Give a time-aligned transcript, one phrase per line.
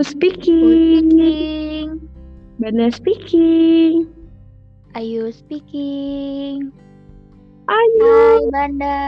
[0.00, 1.12] Speaking?
[1.12, 1.88] speaking?
[2.56, 4.08] Banda speaking.
[4.96, 6.72] Ayu speaking.
[7.68, 8.08] Ayo.
[8.08, 8.98] Hai Banda.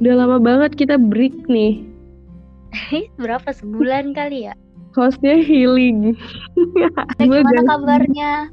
[0.00, 1.84] Udah lama banget kita break nih.
[3.20, 4.56] Berapa sebulan kali ya?
[4.96, 6.16] Hostnya healing.
[7.20, 8.48] Eh, gimana kabarnya?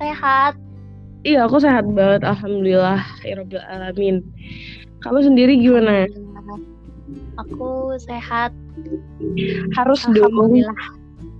[0.00, 0.56] Sehat?
[1.28, 2.24] Iya, aku sehat banget.
[2.24, 3.04] Alhamdulillah.
[3.20, 3.36] Ya
[3.68, 4.24] Alamin.
[5.04, 6.08] Kamu sendiri gimana?
[7.36, 8.56] Aku sehat.
[9.76, 10.32] Harus dong.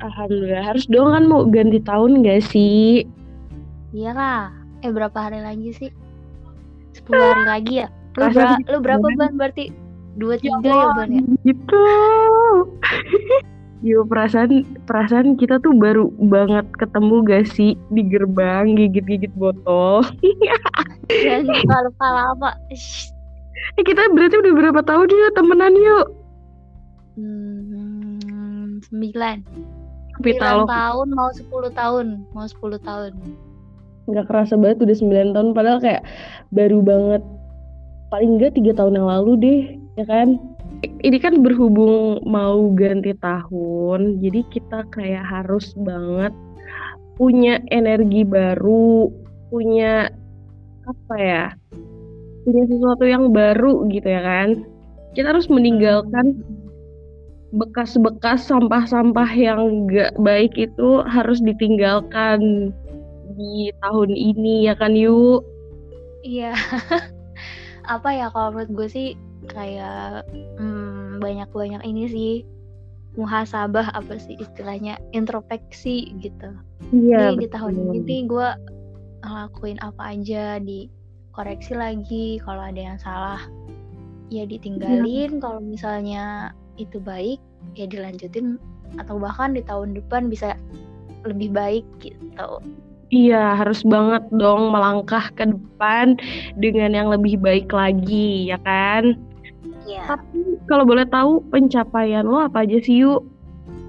[0.01, 0.63] Alhamdulillah.
[0.65, 3.05] Harus dong kan mau ganti tahun gak sih?
[3.97, 4.53] Iyalah.
[4.85, 5.91] Eh berapa hari lagi sih?
[6.97, 7.89] 10 hari lagi ya?
[8.17, 9.73] Lu, bera- lu berapa ban berarti?
[10.17, 11.23] Dua tiga ya ban ya?
[11.45, 11.85] Gitu.
[13.85, 20.01] Yo perasaan perasaan kita tuh baru banget ketemu gak sih di gerbang gigit-gigit botol.
[21.13, 22.57] Dan kalau lama.
[22.73, 23.13] Shh.
[23.77, 26.07] Eh kita berarti udah berapa tahun ya temenan yuk?
[27.17, 29.37] Hmm, sembilan.
[30.21, 32.07] Kita 9 loh tahun mau 10 tahun.
[32.33, 33.13] Mau 10 tahun.
[34.07, 36.07] nggak kerasa banget udah 9 tahun padahal kayak
[36.55, 37.23] baru banget
[38.15, 39.61] paling enggak tiga tahun yang lalu deh
[39.99, 40.39] ya kan
[41.03, 46.31] ini kan berhubung mau ganti tahun jadi kita kayak harus banget
[47.19, 49.11] punya energi baru
[49.51, 50.07] punya
[50.87, 51.45] apa ya
[52.47, 54.63] punya sesuatu yang baru gitu ya kan
[55.19, 56.47] kita harus meninggalkan
[57.55, 62.73] bekas-bekas sampah-sampah yang gak baik itu harus ditinggalkan
[63.37, 65.47] di tahun ini ya kan yuk
[66.27, 66.53] Iya.
[67.95, 69.09] Apa ya kalau menurut gue sih
[69.47, 70.27] kayak
[70.59, 72.35] hmm, banyak-banyak ini sih
[73.17, 76.53] muhasabah apa sih istilahnya introspeksi gitu.
[76.93, 78.49] iya Nih di tahun ini gue
[79.25, 83.41] ngelakuin apa aja dikoreksi lagi kalau ada yang salah
[84.29, 87.41] ya ditinggalin kalau misalnya itu baik
[87.75, 88.61] ya dilanjutin
[89.01, 90.55] atau bahkan di tahun depan bisa
[91.27, 92.63] lebih baik gitu.
[93.15, 96.19] Iya, harus banget dong melangkah ke depan
[96.59, 99.15] dengan yang lebih baik lagi, ya kan?
[99.87, 100.03] Iya.
[100.11, 103.23] Tapi kalau boleh tahu pencapaian lo apa aja sih yuk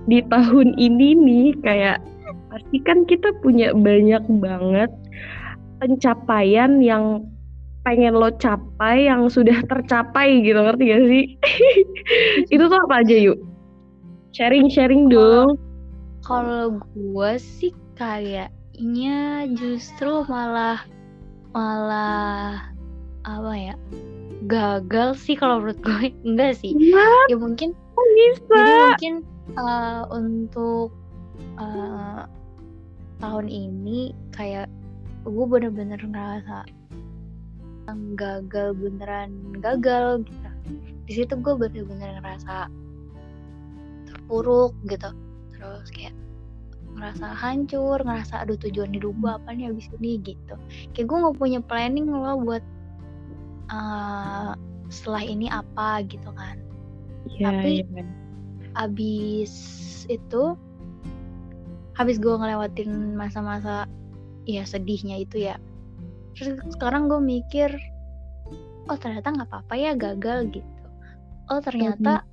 [0.05, 1.97] di tahun ini nih kayak
[2.53, 4.93] pasti kan kita punya banyak banget
[5.81, 7.25] pencapaian yang
[7.87, 11.25] pengen lo capai yang sudah tercapai gitu ngerti gak sih?
[12.53, 13.39] Itu tuh apa aja yuk?
[14.35, 15.55] Sharing-sharing dong.
[16.27, 20.83] Kalau gue sih kayaknya justru malah
[21.55, 22.67] malah
[23.23, 23.75] apa ya
[24.51, 27.71] gagal sih kalau menurut gue enggak sih Wah, ya mungkin
[28.19, 28.51] bisa.
[28.51, 29.13] jadi mungkin
[29.55, 30.91] eh, untuk
[31.57, 32.21] eh,
[33.23, 34.67] tahun ini kayak
[35.25, 36.67] gue bener-bener ngerasa
[38.17, 39.31] gagal beneran
[39.63, 40.49] gagal gitu.
[41.07, 42.67] Di situ gue bener-bener ngerasa
[44.11, 45.09] terpuruk gitu.
[45.55, 46.15] Terus kayak
[46.97, 50.19] ngerasa hancur ngerasa aduh tujuan hidup gue apa nih abis ini?
[50.23, 50.55] gitu.
[50.91, 52.63] Kayak gue nggak punya planning loh buat
[53.71, 54.51] eh,
[54.91, 56.59] setelah ini apa gitu kan.
[57.27, 58.03] Iya, Tapi- iya.
[58.77, 59.53] abis
[60.07, 60.53] itu
[61.97, 63.89] habis gue ngelewatin masa-masa
[64.47, 65.57] ya sedihnya itu ya
[66.37, 67.73] terus sekarang gue mikir
[68.87, 70.87] oh ternyata nggak apa-apa ya gagal gitu
[71.49, 72.23] oh ternyata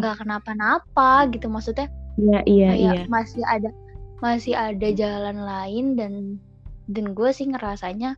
[0.00, 3.02] nggak kenapa-napa gitu maksudnya Iya, iya, iya.
[3.10, 3.74] masih ada
[4.22, 6.38] masih ada jalan lain dan
[6.86, 8.14] dan gue sih ngerasanya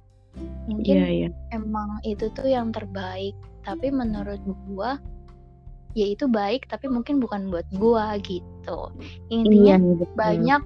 [0.69, 1.29] mungkin Iya, iya.
[1.57, 3.33] emang itu tuh yang terbaik
[3.65, 4.91] tapi menurut gue
[5.97, 8.79] ya itu baik tapi mungkin bukan buat gue gitu
[9.33, 10.13] intinya Iya, betul.
[10.13, 10.63] banyak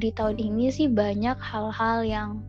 [0.00, 2.40] di tahun ini sih banyak hal-hal yang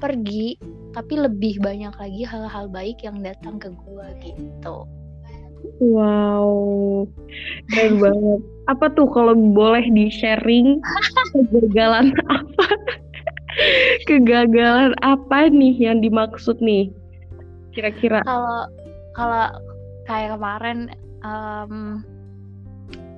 [0.00, 0.56] pergi
[0.90, 4.88] tapi lebih banyak lagi hal-hal baik yang datang ke gue gitu
[5.80, 7.04] Wow,
[7.68, 8.40] keren banget.
[8.68, 10.80] Apa tuh kalau boleh di-sharing
[11.36, 12.66] kegagalan apa?
[14.08, 16.88] Kegagalan apa nih yang dimaksud nih?
[17.72, 18.24] Kira-kira?
[18.24, 18.66] kalau
[19.12, 19.46] kalau
[20.08, 20.78] kayak kemarin
[21.22, 21.72] em,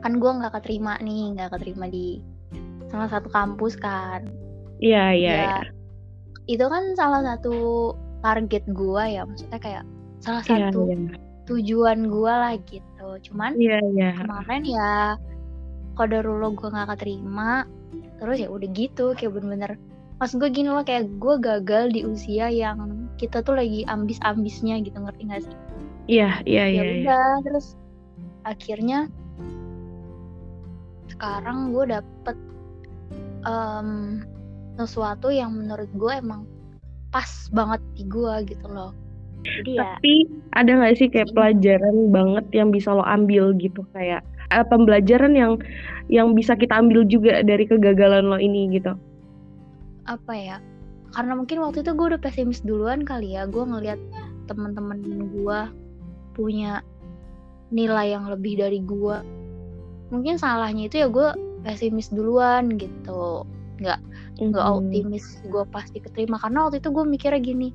[0.03, 2.19] kan gue nggak keterima nih nggak keterima di
[2.91, 4.27] salah satu kampus kan
[4.83, 5.62] Iya, iya, Ya, iya.
[6.47, 7.93] Itu kan salah satu
[8.23, 9.85] target gue ya maksudnya kayak
[10.23, 11.19] salah Iya, satu iya.
[11.47, 14.11] tujuan gue lah gitu cuman Iya, iya.
[14.19, 14.94] kemarin ya
[15.99, 17.67] kodarullah gue nggak keterima
[18.23, 19.73] terus ya udah gitu kayak bener-bener
[20.23, 24.94] maksud gue gini loh kayak gue gagal di usia yang kita tuh lagi ambis-ambisnya gitu
[24.99, 25.56] ngerti gak sih
[26.11, 26.83] Iya, iya, ya iya.
[26.83, 26.91] iya.
[27.06, 27.67] udah terus
[28.43, 29.06] akhirnya
[31.11, 32.37] sekarang gue dapet
[33.47, 34.23] em,
[34.84, 36.46] sesuatu yang menurut gue emang
[37.12, 38.90] pas banget di gue gitu loh.
[39.43, 40.14] Jadi ya Tapi
[40.55, 43.82] ada nggak sih kayak pelajaran banget yang bisa lo ambil gitu?
[43.94, 44.23] Kayak
[44.55, 45.58] uh, pembelajaran yang
[46.11, 48.94] yang bisa kita ambil juga dari kegagalan lo ini gitu?
[50.06, 50.56] Apa ya?
[51.12, 53.44] Karena mungkin waktu itu gue udah pesimis duluan kali ya.
[53.50, 53.99] Gue ngeliat
[54.46, 54.99] teman-teman
[55.31, 55.61] gue
[56.32, 56.81] punya
[57.73, 59.17] nilai yang lebih dari gue
[60.12, 61.29] mungkin salahnya itu ya gue
[61.64, 63.49] pesimis duluan gitu
[63.82, 64.00] nggak
[64.40, 64.79] nggak mm-hmm.
[64.81, 67.69] optimis gue pasti keterima karena waktu itu gue mikirnya gini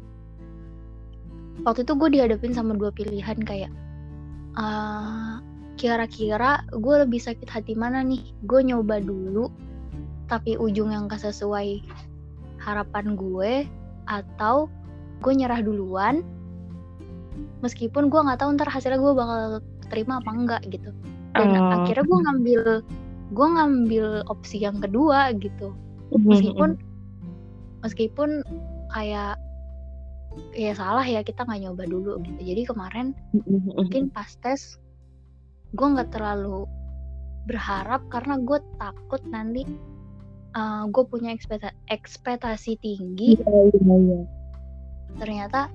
[1.68, 3.71] waktu itu gue dihadapin sama dua pilihan kayak
[4.56, 5.44] uh,
[5.77, 9.51] kira-kira gue lebih sakit hati mana nih gue nyoba dulu
[10.27, 11.80] tapi ujung yang gak sesuai
[12.59, 13.63] harapan gue
[14.09, 14.68] atau
[15.21, 16.25] gue nyerah duluan
[17.62, 19.42] meskipun gue nggak tahu ntar hasilnya gue bakal
[19.88, 20.92] terima apa enggak gitu
[21.38, 21.81] dan uh.
[21.81, 22.62] akhirnya gue ngambil
[23.31, 25.75] gue ngambil opsi yang kedua gitu.
[26.22, 26.69] Meskipun
[27.86, 28.30] meskipun
[28.92, 29.38] kayak
[30.54, 33.74] ya salah ya kita nggak nyoba dulu gitu jadi kemarin mm-hmm.
[33.74, 34.78] mungkin pas tes
[35.74, 36.69] gue nggak terlalu
[37.48, 39.64] berharap karena gue takut nanti
[40.54, 44.19] uh, gue punya ekspekta ekspektasi tinggi iya, iya, iya.
[45.18, 45.72] ternyata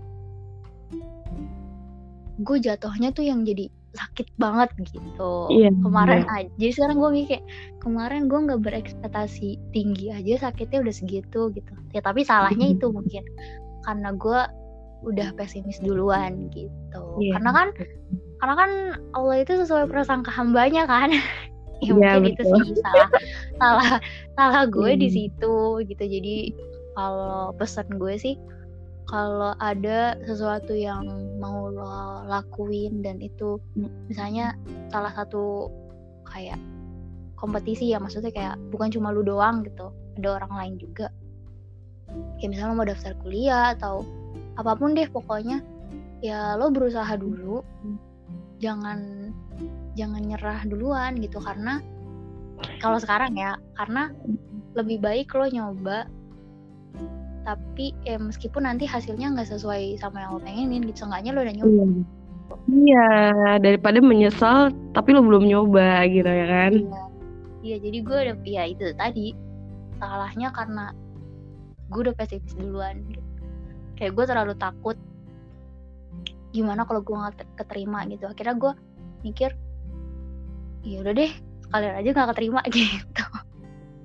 [2.43, 6.49] gue jatuhnya tuh yang jadi sakit banget gitu iya, kemarin iya.
[6.49, 7.41] aja jadi sekarang gue mikir
[7.85, 13.21] kemarin gue nggak berekspektasi tinggi aja sakitnya udah segitu gitu ya tapi salahnya itu mungkin
[13.85, 14.41] karena gue
[15.03, 17.37] udah pesimis duluan gitu yeah.
[17.37, 17.69] karena kan
[18.41, 18.71] karena kan
[19.13, 21.13] Allah itu sesuai prasangka hambanya kan
[21.85, 22.39] ya yeah, mungkin betul.
[22.39, 22.43] itu
[22.73, 23.11] sih salah
[23.59, 23.93] salah
[24.39, 25.01] salah gue hmm.
[25.03, 26.37] di situ gitu jadi
[26.95, 28.35] kalau pesan gue sih
[29.13, 31.05] kalau ada sesuatu yang
[31.37, 33.61] mau lo lakuin dan itu
[34.09, 34.57] misalnya
[34.89, 35.69] salah satu
[36.25, 36.57] kayak
[37.37, 41.13] kompetisi ya maksudnya kayak bukan cuma lu doang gitu ada orang lain juga.
[42.41, 44.01] Kayak misalnya lo mau daftar kuliah atau
[44.57, 45.61] apa pun deh pokoknya
[46.25, 47.61] ya lo berusaha dulu.
[48.65, 49.29] Jangan
[49.93, 51.85] jangan nyerah duluan gitu karena
[52.81, 54.09] kalau sekarang ya karena
[54.73, 56.09] lebih baik lo nyoba
[57.43, 61.55] tapi ya meskipun nanti hasilnya nggak sesuai sama yang lo pengenin gitu seenggaknya lo udah
[61.59, 61.83] nyoba.
[62.69, 63.09] Iya
[63.59, 66.73] daripada menyesal tapi lo belum nyoba gitu ya kan?
[66.79, 67.03] Iya,
[67.63, 69.35] iya jadi gue udah ya itu tadi
[69.99, 70.95] salahnya karena
[71.91, 73.03] gue udah pesimis duluan.
[73.11, 73.21] Gitu.
[73.93, 74.99] kayak gue terlalu takut
[76.51, 78.31] gimana kalau gue nggak keterima gitu.
[78.31, 78.73] Akhirnya gue
[79.27, 79.51] mikir
[80.83, 81.31] ya udah deh
[81.67, 83.25] sekalian aja nggak keterima gitu.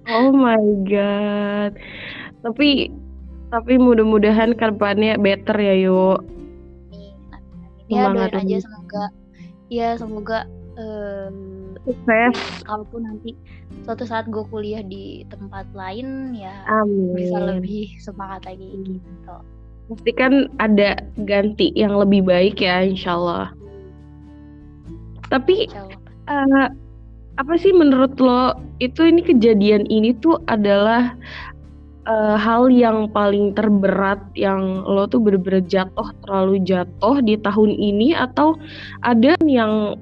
[0.08, 1.76] Oh my god.
[2.42, 2.88] Tapi
[3.48, 6.20] tapi mudah-mudahan ke depannya better ya yuk
[7.88, 9.04] ya doain aja semoga
[9.72, 10.40] ya semoga
[10.76, 11.38] um,
[11.84, 12.36] sukses.
[12.68, 13.32] kalaupun nanti
[13.88, 17.16] suatu saat gue kuliah di tempat lain ya Amin.
[17.16, 19.36] bisa lebih semangat lagi gitu.
[19.88, 23.52] Pasti kan ada ganti yang lebih baik ya insyaallah.
[25.32, 25.68] Tapi
[26.28, 26.68] Uh,
[27.40, 28.52] apa sih menurut lo
[28.84, 31.16] itu ini kejadian ini tuh adalah
[32.08, 38.16] uh, hal yang paling terberat yang lo tuh bener-bener jatuh terlalu jatuh di tahun ini
[38.16, 38.56] atau
[39.04, 40.00] ada yang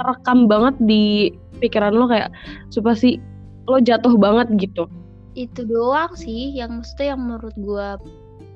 [0.00, 1.28] terekam banget di
[1.60, 2.32] pikiran lo kayak
[2.72, 3.20] supaya sih
[3.68, 4.88] lo jatuh banget gitu?
[5.36, 7.88] Itu doang sih yang mesti yang menurut gue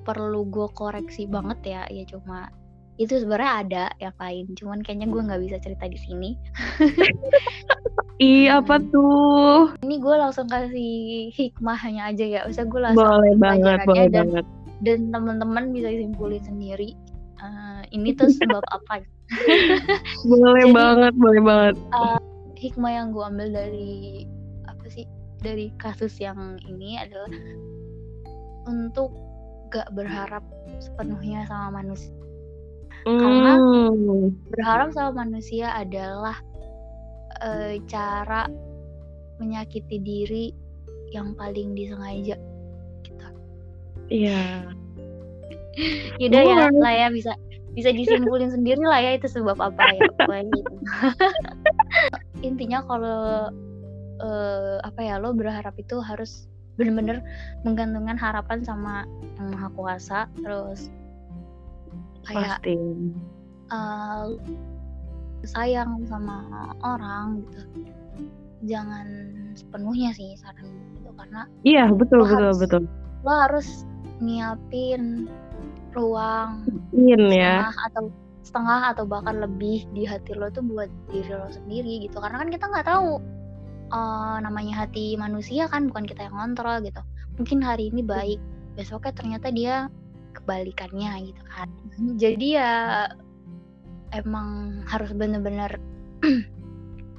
[0.08, 2.48] perlu gue koreksi banget ya ya cuma
[2.94, 6.30] itu sebenarnya ada yang lain cuman kayaknya gue nggak bisa cerita di sini.
[8.22, 9.74] Iya apa tuh?
[9.82, 12.40] Ini gue langsung kasih hikmahnya aja ya.
[12.46, 14.46] Usah gue langsung boleh banget boleh dan, banget.
[14.86, 16.94] dan teman-teman bisa simpulin sendiri
[17.42, 19.02] uh, ini tuh sebab apa?
[20.30, 21.74] Boleh Jadi, banget boleh banget.
[21.96, 22.20] uh,
[22.54, 24.28] hikmah yang gue ambil dari
[24.68, 25.08] apa sih
[25.42, 27.32] dari kasus yang ini adalah
[28.68, 29.10] untuk
[29.72, 30.44] gak berharap
[30.78, 32.12] sepenuhnya sama manusia
[33.04, 34.48] karena hmm.
[34.48, 36.40] berharap sama manusia adalah
[37.44, 38.48] e, cara
[39.36, 40.46] menyakiti diri
[41.12, 42.36] yang paling disengaja
[43.04, 43.26] gitu.
[44.08, 44.72] Iya.
[46.22, 47.32] Yaudah ya lah ya bisa
[47.74, 50.64] bisa disimpulin sendiri lah ya itu sebab apa ya gitu.
[52.48, 53.50] Intinya kalau
[54.22, 57.22] uh, apa ya lo berharap itu harus benar-benar
[57.62, 59.06] menggantungkan harapan sama
[59.38, 60.90] yang maha kuasa terus
[62.26, 62.74] kayak Pasti.
[63.72, 64.36] Uh,
[65.44, 66.44] sayang sama
[66.80, 67.60] orang gitu
[68.64, 69.06] jangan
[69.52, 72.82] sepenuhnya sih saran gitu karena iya betul betul harus, betul
[73.24, 73.68] lo harus
[74.24, 75.28] nyiapin
[75.92, 76.64] ruang
[76.96, 77.70] In, ya.
[77.92, 78.10] atau
[78.44, 82.50] setengah atau bahkan lebih di hati lo tuh buat diri lo sendiri gitu karena kan
[82.52, 83.20] kita nggak tahu
[83.92, 87.00] uh, namanya hati manusia kan bukan kita yang kontrol gitu
[87.40, 88.40] mungkin hari ini baik
[88.74, 89.88] besoknya ternyata dia
[90.44, 91.68] kebalikannya gitu kan.
[92.20, 93.08] Jadi ya
[94.12, 95.80] emang harus bener-bener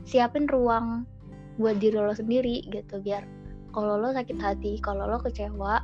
[0.09, 1.09] siapin ruang
[1.57, 3.25] buat diri lo sendiri gitu biar
[3.73, 5.81] kalau lo sakit hati kalau lo kecewa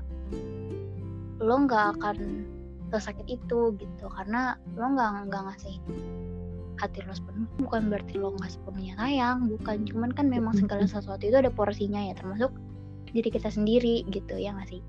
[1.42, 2.46] lo nggak akan
[2.94, 4.06] sesakit itu gitu.
[4.14, 5.76] Karena lo nggak nggak ngasih
[6.78, 7.50] hati lo sepenuh.
[7.58, 9.82] Bukan berarti lo nggak sepenuhnya sayang bukan.
[9.90, 12.54] Cuman kan memang segala sesuatu itu ada porsinya ya termasuk
[13.12, 14.82] diri kita sendiri gitu ya nggak sih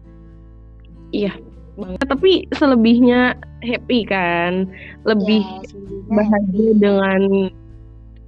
[1.13, 1.33] iya.
[1.79, 4.69] Banget tapi selebihnya happy kan?
[5.09, 5.65] Lebih Ya,
[6.13, 7.49] bahagia dengan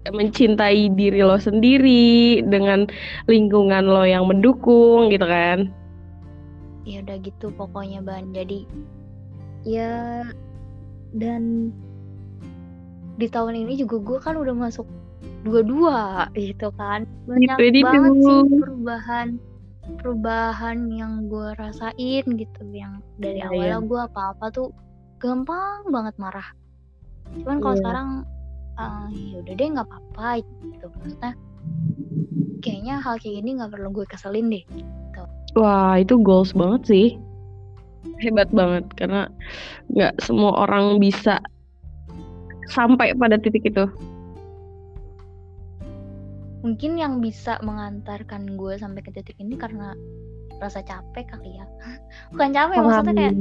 [0.08, 2.88] mencintai diri lo sendiri dengan
[3.28, 5.68] lingkungan lo yang mendukung gitu kan?
[6.84, 8.32] Ya udah gitu pokoknya ban.
[8.36, 8.68] Jadi
[9.64, 10.24] ya
[11.16, 11.72] dan
[13.16, 14.84] di tahun ini juga gue kan udah masuk
[15.44, 17.08] dua-dua gitu kan.
[17.28, 17.80] Banyak Gitu, itu.
[17.84, 19.28] banget sih perubahan
[20.00, 24.68] perubahan yang gue rasain gitu yang dari Iya, awalnya gue apa-apa tuh
[25.20, 26.48] gampang banget marah
[27.40, 27.80] cuman kalau Iya.
[27.84, 28.08] sekarang
[28.74, 31.32] eh, ya udah deh nggak apa-apa gitu maksudnya
[32.60, 34.64] kayaknya hal kayak gini nggak perlu gue keselin deh
[35.54, 37.06] Wah, itu goals banget sih.
[38.18, 39.30] Hebat banget karena
[39.86, 41.38] nggak semua orang bisa
[42.66, 43.86] sampai pada titik itu.
[46.64, 49.92] Mungkin yang bisa mengantarkan gue sampai ke titik ini karena
[50.58, 51.66] rasa capek kali ya.
[52.32, 53.34] Bukan capek maksudnya kayak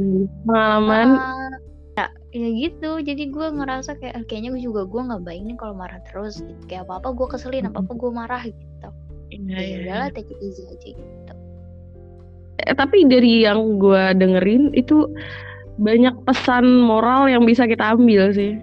[0.43, 1.07] pengalaman.
[1.15, 1.53] Uh,
[1.95, 2.91] ya, ya gitu.
[2.99, 6.43] Jadi gue ngerasa kayak "Ah, kayaknya gue juga gue nggak baik nih kalau marah terus
[6.43, 6.61] gitu.
[6.67, 8.89] Kayak apa apa gue keselin apa apa gue marah gitu.
[9.33, 9.77] Iya, ya iya.
[9.87, 11.33] udahlah take it easy aja gitu.
[12.67, 15.09] Eh, tapi dari yang gue dengerin itu
[15.81, 18.61] banyak pesan moral yang bisa kita ambil sih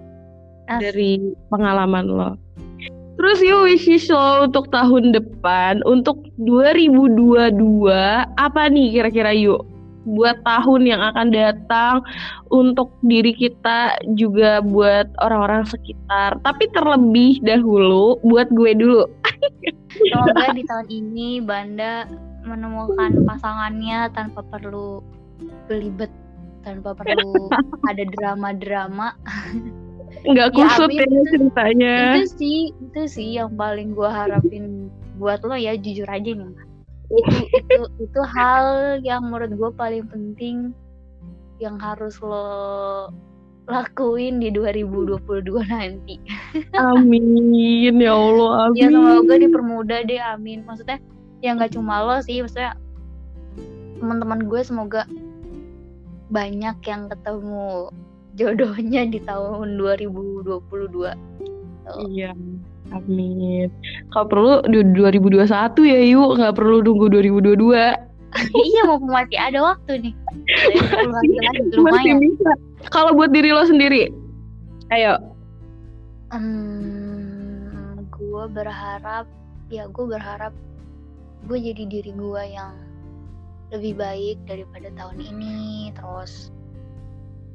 [0.71, 0.79] Asik.
[0.79, 1.11] dari
[1.51, 2.31] pengalaman lo.
[3.21, 7.53] Terus yuk wishes lo untuk tahun depan, untuk 2022
[8.25, 9.61] apa nih kira-kira yuk?
[10.09, 12.01] Buat tahun yang akan datang
[12.49, 16.41] untuk diri kita juga buat orang-orang sekitar.
[16.41, 19.05] Tapi terlebih dahulu buat gue dulu.
[19.93, 22.09] semoga di tahun ini Banda
[22.41, 25.05] menemukan pasangannya tanpa perlu
[25.69, 26.09] belibet
[26.65, 27.53] tanpa perlu
[27.89, 29.13] ada drama-drama
[30.21, 31.03] Nggak Ya, kusut ya.
[31.03, 31.95] Itu- ceritanya.
[32.13, 36.67] itu sih itu sih yang paling gue harapin buat lo ya jujur aja nih Mas.
[37.11, 38.65] itu itu itu hal
[39.01, 40.71] yang menurut gue paling penting
[41.59, 43.11] yang harus lo
[43.67, 45.19] lakuin di 2022
[45.67, 46.17] nanti
[46.73, 47.43] Amin
[47.97, 48.79] ya Allah, amin.
[48.79, 50.97] ya semoga dipermudah deh amin maksudnya
[51.39, 52.73] ya nggak cuma lo sih maksudnya
[53.97, 55.03] teman-teman gue semoga
[56.27, 57.91] banyak yang ketemu
[58.35, 61.41] jodohnya di tahun 2022
[62.07, 62.31] Iya,
[62.93, 63.67] amin.
[64.13, 65.49] Kalau perlu di 2021
[65.81, 68.11] ya yuk, nggak perlu nunggu 2022.
[68.71, 70.13] iya mau masih ada waktu nih
[70.47, 72.51] Dari 10 hari lagi Masih bisa.
[72.87, 74.07] Kalau buat diri lo sendiri,
[74.95, 75.19] ayo.
[76.31, 79.27] hmm, gue berharap
[79.67, 80.55] ya gue berharap
[81.51, 82.71] gue jadi diri gue yang
[83.75, 86.40] lebih baik daripada tahun ini terus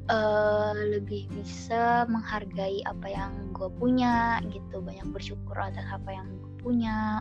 [0.07, 4.79] eh lebih bisa menghargai apa yang gue punya gitu.
[4.79, 7.19] Banyak bersyukur atas apa yang gue punya.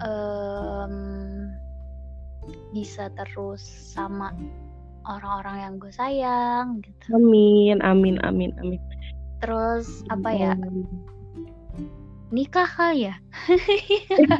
[0.00, 1.52] Em,
[2.72, 4.32] bisa terus sama
[5.06, 7.18] orang-orang yang gue sayang gitu.
[7.18, 8.80] Amin, amin, amin, amin.
[9.42, 10.54] terus apa ya?
[12.30, 13.18] Nikah kali ya?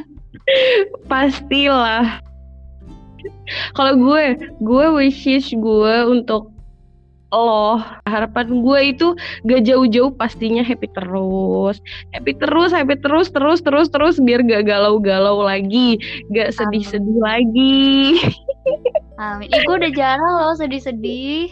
[1.11, 2.23] Pastilah.
[3.75, 6.52] Kalau gue, gue wishes gue untuk
[7.33, 9.07] lo harapan gue itu
[9.49, 11.81] gak jauh-jauh pastinya happy terus.
[12.13, 15.97] Happy terus happy terus terus terus terus biar gak galau-galau lagi
[16.29, 18.21] gak sedih-sedih lagi.
[19.17, 19.49] Amin.
[19.49, 21.49] Ih, gue udah jarang loh sedih-sedih.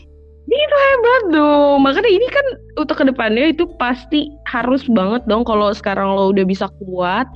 [0.52, 1.78] hebat dong.
[1.86, 2.46] Makanya ini kan
[2.76, 7.28] untuk ke depannya itu pasti harus banget dong kalau sekarang lo udah bisa kuat.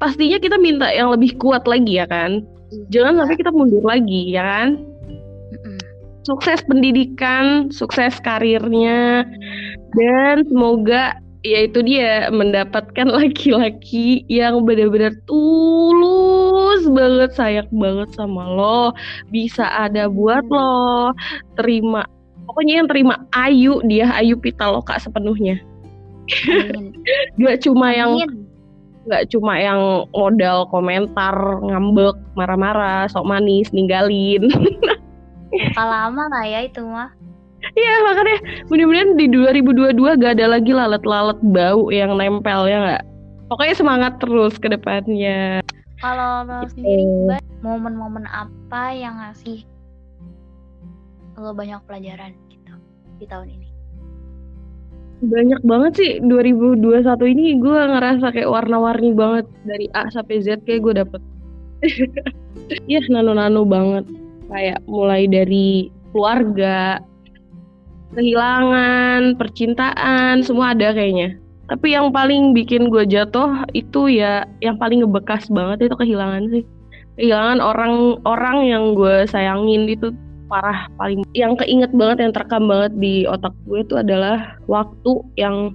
[0.00, 2.40] Pastinya kita minta yang lebih kuat lagi ya kan?
[2.90, 4.93] Jangan sampai kita mundur lagi ya kan.
[6.24, 9.28] Sukses pendidikan sukses karirnya
[9.94, 18.96] dan semoga ya itu dia mendapatkan laki-laki yang benar-benar tulus banget sayang banget sama lo
[19.28, 21.12] bisa ada buat lo
[21.60, 22.08] terima
[22.48, 25.60] pokoknya yang terima Ayu dia Ayu Pitaloka sepenuhnya.
[27.42, 28.48] Gak cuma yang Amin.
[29.04, 34.48] nggak cuma yang modal komentar ngambek marah-marah sok manis ninggalin
[35.54, 37.10] Bakal lama lah ya itu mah.
[37.72, 43.04] Iya makanya mudah-mudahan di 2022 gak ada lagi lalat-lalat bau yang nempel ya nggak?
[43.48, 45.64] Pokoknya semangat terus ke depannya.
[46.02, 49.64] Kalau lo sendiri, Ban, momen-momen apa yang ngasih
[51.40, 52.74] lo banyak pelajaran gitu
[53.18, 53.68] di tahun ini?
[55.24, 56.12] banyak banget sih.
[56.20, 59.48] 2021 ini gue ngerasa kayak warna-warni banget.
[59.64, 61.20] Dari A sampai Z kayak gue dapet.
[62.88, 64.08] Iya nano-nano banget
[64.48, 67.00] kayak mulai dari keluarga
[68.14, 71.36] kehilangan percintaan semua ada kayaknya.
[71.64, 76.64] Tapi yang paling bikin gue jatuh itu ya yang paling ngebekas banget itu kehilangan sih.
[77.16, 80.12] Kehilangan orang-orang yang gue sayangin itu
[80.46, 81.24] parah paling.
[81.32, 85.72] Yang keinget banget yang terekam banget di otak gue itu adalah waktu yang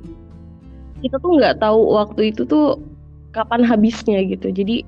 [1.02, 2.78] kita tuh nggak tahu waktu itu tuh
[3.34, 4.54] kapan habisnya gitu.
[4.54, 4.86] Jadi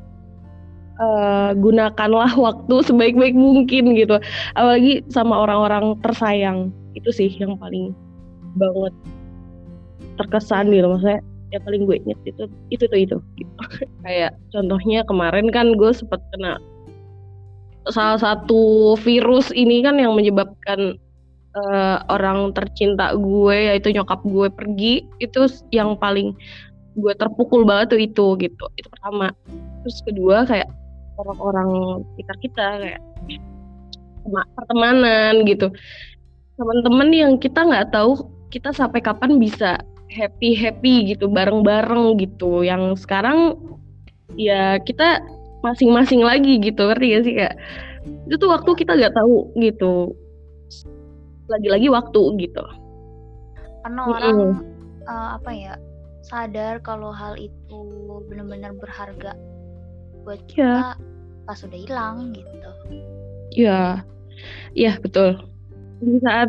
[1.02, 4.22] uh, gunakanlah waktu sebaik-baik mungkin gitu.
[4.54, 6.70] Apalagi sama orang-orang tersayang.
[6.94, 7.92] Itu sih yang paling
[8.56, 8.94] banget
[10.22, 10.88] terkesan gitu.
[10.88, 11.20] Maksudnya
[11.52, 13.18] yang paling gue inget itu itu tuh itu.
[13.36, 13.54] Gitu.
[14.06, 16.62] kayak contohnya kemarin kan gue sempet kena
[17.90, 21.02] salah satu virus ini kan yang menyebabkan
[21.58, 26.38] uh, orang tercinta gue yaitu nyokap gue pergi itu yang paling
[26.94, 28.66] gue terpukul banget tuh itu gitu.
[28.78, 29.32] Itu pertama.
[29.82, 30.70] Terus kedua kayak
[31.22, 33.02] orang-orang sekitar kita kayak
[34.58, 35.70] pertemanan gitu.
[36.58, 39.80] Teman-teman yang kita nggak tahu kita sampai kapan bisa
[40.12, 42.66] happy happy gitu bareng-bareng gitu.
[42.66, 43.58] Yang sekarang
[44.36, 45.22] ya kita
[45.62, 47.54] masing-masing lagi gitu ngerti gak sih kak
[48.26, 50.18] itu tuh waktu kita nggak tahu gitu.
[51.46, 52.64] Lagi-lagi waktu gitu.
[53.86, 54.72] Karena orang mm
[55.10, 55.74] uh, apa ya
[56.22, 57.82] sadar kalau hal itu
[58.30, 59.34] benar-benar berharga
[60.22, 60.96] buat kita
[61.52, 62.70] pas udah hilang gitu.
[63.52, 64.08] Ya
[64.72, 65.36] iya betul.
[66.00, 66.48] Di saat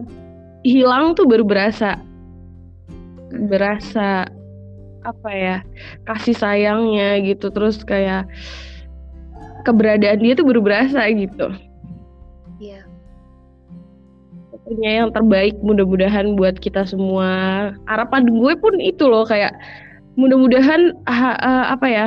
[0.63, 1.99] hilang tuh baru berasa.
[3.51, 4.31] Berasa
[5.03, 5.67] apa ya
[6.07, 7.51] kasih sayangnya gitu.
[7.51, 8.31] Terus kayak
[9.67, 11.51] keberadaan dia tuh baru berasa gitu.
[12.63, 12.87] Iya.
[14.63, 17.75] Punya yang terbaik mudah-mudahan buat kita semua.
[17.91, 19.51] Harapan gue pun itu loh kayak
[20.15, 22.07] mudah-mudahan uh, apa ya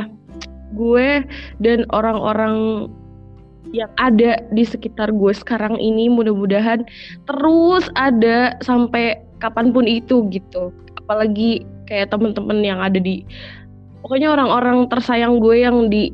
[0.76, 1.24] gue
[1.64, 2.88] dan orang-orang
[3.74, 6.86] yang ada di sekitar gue sekarang ini mudah-mudahan
[7.26, 10.70] terus ada sampai kapan pun itu gitu
[11.02, 13.26] apalagi kayak temen-temen yang ada di
[14.06, 16.14] pokoknya orang-orang tersayang gue yang di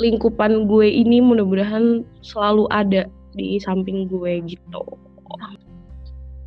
[0.00, 3.04] lingkupan gue ini mudah-mudahan selalu ada
[3.36, 4.82] di samping gue gitu.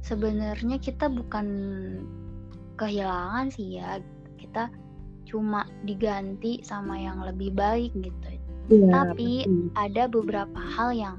[0.04, 1.48] Sebenarnya kita bukan
[2.76, 4.02] kehilangan sih ya,
[4.36, 4.68] kita
[5.34, 8.38] cuma diganti sama yang lebih baik gitu.
[8.70, 9.74] Ya, Tapi betul.
[9.74, 11.18] ada beberapa hal yang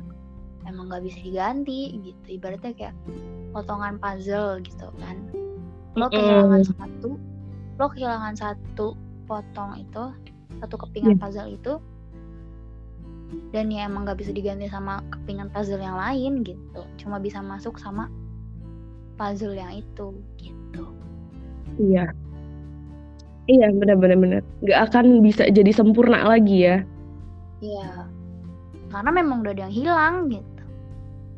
[0.64, 2.38] emang gak bisa diganti gitu.
[2.38, 2.94] Ibaratnya kayak
[3.54, 5.16] potongan puzzle gitu kan
[5.94, 6.70] lo kehilangan mm.
[6.74, 7.10] satu
[7.78, 8.98] lo kehilangan satu
[9.30, 10.04] potong itu
[10.58, 11.22] satu kepingan yeah.
[11.22, 11.74] puzzle itu
[13.54, 17.78] dan ya emang gak bisa diganti sama kepingan puzzle yang lain gitu cuma bisa masuk
[17.78, 18.10] sama
[19.14, 20.84] puzzle yang itu gitu
[21.78, 22.10] iya
[23.50, 26.76] iya benar-benar benar nggak akan bisa jadi sempurna lagi ya
[27.60, 28.08] iya
[28.92, 30.54] karena memang udah ada yang hilang gitu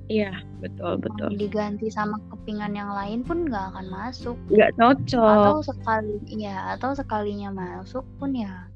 [0.07, 1.35] Iya, betul betul.
[1.35, 4.39] diganti sama kepingan yang lain pun nggak akan masuk.
[4.47, 5.27] Nggak cocok.
[5.27, 8.71] Atau sekali, ya atau sekalinya masuk pun ya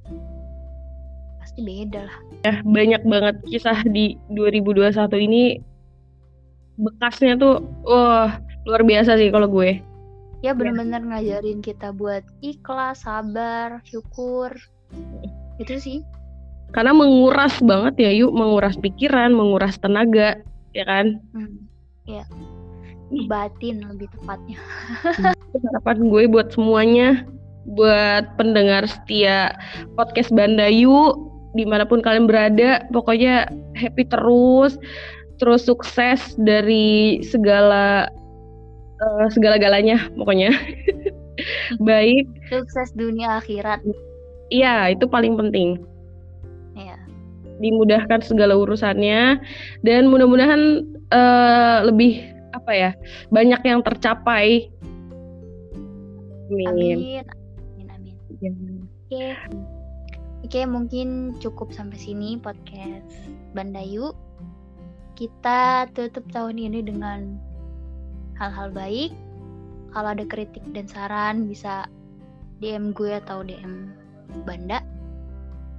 [1.38, 2.18] pasti beda lah.
[2.42, 4.90] Ya banyak banget kisah di 2021
[5.22, 5.42] ini
[6.82, 9.78] bekasnya tuh, wah luar biasa sih kalau gue.
[10.40, 14.56] Ya benar-benar ngajarin kita buat ikhlas, sabar, syukur.
[15.60, 16.00] Itu sih.
[16.72, 20.40] Karena menguras banget ya, yuk menguras pikiran, menguras tenaga
[20.72, 21.18] ya kan?
[21.34, 21.66] Hmm,
[22.06, 22.24] ya.
[23.26, 24.56] Batin lebih tepatnya.
[25.74, 27.26] Harapan gue buat semuanya,
[27.74, 29.58] buat pendengar setia
[29.98, 31.18] podcast Bandayu,
[31.58, 34.78] di mana pun kalian berada, pokoknya happy terus,
[35.42, 38.06] terus sukses dari segala
[39.02, 40.52] uh, segala-galanya, pokoknya.
[41.88, 42.28] Baik.
[42.52, 43.80] Sukses dunia akhirat.
[44.52, 45.90] Iya, itu paling penting
[47.60, 49.38] dimudahkan segala urusannya
[49.84, 52.24] dan mudah-mudahan uh, lebih
[52.56, 52.90] apa ya
[53.28, 54.72] banyak yang tercapai.
[56.50, 56.66] Amin.
[56.66, 56.98] Amin.
[57.92, 58.16] Amin.
[58.40, 58.52] Ya.
[59.06, 59.24] Oke.
[60.40, 63.06] Oke, mungkin cukup sampai sini podcast
[63.52, 64.16] Bandayu.
[65.14, 67.36] Kita tutup tahun ini dengan
[68.40, 69.12] hal-hal baik.
[69.92, 71.84] Kalau ada kritik dan saran bisa
[72.64, 73.92] DM gue atau DM
[74.48, 74.80] Banda.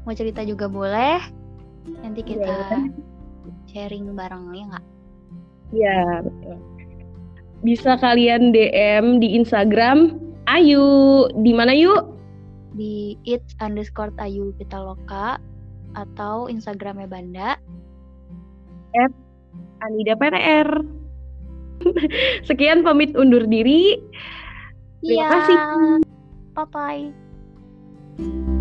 [0.05, 1.41] Mau cerita juga boleh
[2.01, 2.85] Nanti kita yeah.
[3.69, 4.85] sharing bareng ya nggak?
[5.71, 6.55] Iya betul.
[7.61, 10.17] Bisa kalian DM di Instagram
[10.49, 12.17] Ayu di mana yuk?
[12.73, 15.37] Di it underscore Ayu Pitaloka
[15.97, 17.49] atau Instagramnya Banda.
[18.97, 19.13] At
[19.85, 21.00] Anida PTR.
[22.47, 23.97] Sekian pamit undur diri.
[25.01, 25.29] Terima ya.
[25.33, 25.57] kasih.
[26.53, 28.59] Bye bye.